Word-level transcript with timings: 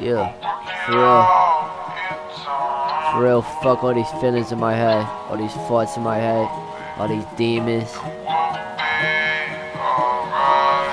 Yeah, 0.00 0.32
for 0.86 0.92
real. 0.98 1.52
For 3.12 3.22
real, 3.22 3.42
fuck 3.62 3.84
all 3.84 3.94
these 3.94 4.10
feelings 4.20 4.50
in 4.52 4.58
my 4.58 4.74
head, 4.74 5.06
all 5.28 5.36
these 5.36 5.52
thoughts 5.52 5.96
in 5.96 6.02
my 6.02 6.16
head, 6.16 6.48
all 6.98 7.08
these 7.08 7.24
demons. 7.36 7.92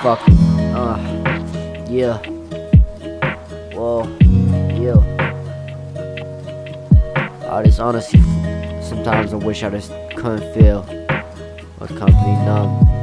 Fuck. 0.02 0.22
Uh. 0.76 0.98
Yeah. 1.90 2.18
Whoa. 3.74 4.04
Yeah. 4.80 5.00
All 7.50 7.64
this 7.64 7.80
honesty. 7.80 8.22
Sometimes 8.82 9.34
I 9.34 9.38
wish 9.38 9.64
I 9.64 9.70
just 9.72 9.92
couldn't 10.16 10.54
feel. 10.54 10.86
I 11.10 11.24
was 11.80 11.90
completely 11.90 12.34
numb. 12.46 12.99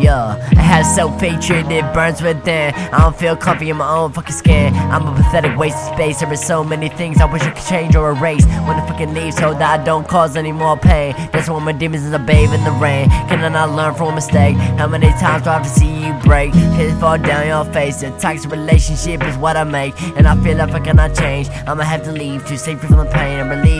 Yeah, 0.00 0.38
I 0.56 0.62
have 0.62 0.86
self-hatred, 0.86 1.70
it 1.70 1.84
burns 1.92 2.22
within. 2.22 2.72
I 2.74 3.00
don't 3.00 3.14
feel 3.14 3.36
comfy 3.36 3.68
in 3.68 3.76
my 3.76 3.88
own 3.88 4.12
fucking 4.12 4.32
skin. 4.32 4.72
I'm 4.74 5.06
a 5.06 5.14
pathetic 5.14 5.58
waste 5.58 5.76
of 5.76 5.94
space, 5.94 6.20
there 6.20 6.32
are 6.32 6.36
so 6.36 6.64
many 6.64 6.88
things 6.88 7.20
I 7.20 7.30
wish 7.30 7.42
I 7.42 7.50
could 7.50 7.66
change 7.66 7.94
or 7.94 8.12
erase. 8.12 8.46
When 8.46 8.78
the 8.78 8.86
fucking 8.88 9.12
leave 9.12 9.34
so 9.34 9.52
that 9.52 9.80
I 9.80 9.84
don't 9.84 10.08
cause 10.08 10.36
any 10.36 10.52
more 10.52 10.78
pain. 10.78 11.14
That's 11.32 11.50
why 11.50 11.58
my 11.58 11.72
demons 11.72 12.04
is 12.04 12.12
a 12.12 12.18
bathe 12.18 12.54
in 12.54 12.64
the 12.64 12.70
rain. 12.72 13.10
Can 13.28 13.44
I 13.44 13.48
not 13.48 13.72
learn 13.72 13.94
from 13.94 14.08
a 14.08 14.14
mistake? 14.14 14.56
How 14.80 14.88
many 14.88 15.10
times 15.20 15.44
do 15.44 15.50
I 15.50 15.58
have 15.58 15.64
to 15.64 15.68
see 15.68 16.06
you 16.06 16.14
break? 16.24 16.54
Hit 16.54 16.98
fall 16.98 17.18
down 17.18 17.46
your 17.46 17.64
face, 17.72 18.02
a 18.02 18.10
toxic 18.18 18.50
relationship 18.50 19.22
is 19.24 19.36
what 19.36 19.56
I 19.58 19.64
make. 19.64 20.00
And 20.16 20.26
I 20.26 20.34
feel 20.42 20.56
like 20.56 20.70
I 20.70 20.80
cannot 20.80 21.14
change. 21.14 21.50
I'ma 21.66 21.82
have 21.82 22.04
to 22.04 22.12
leave 22.12 22.46
to 22.46 22.56
save 22.56 22.82
you 22.82 22.88
from 22.88 22.98
the 22.98 23.10
pain 23.12 23.40
And 23.40 23.50
relieve 23.50 23.79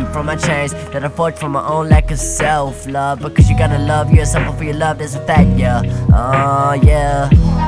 from 0.00 0.26
my 0.26 0.36
chains 0.36 0.72
That 0.92 1.04
I 1.04 1.08
forged 1.08 1.38
from 1.38 1.52
my 1.52 1.66
own 1.66 1.88
lack 1.88 2.10
of 2.10 2.18
self-love 2.18 3.20
Because 3.20 3.50
you 3.50 3.56
gotta 3.58 3.78
love 3.78 4.10
yourself 4.12 4.46
before 4.46 4.64
you 4.64 4.72
love, 4.72 4.98
there's 4.98 5.14
a 5.14 5.26
fact, 5.26 5.58
yeah. 5.58 5.82
Oh, 6.12 6.72
yeah. 6.72 7.61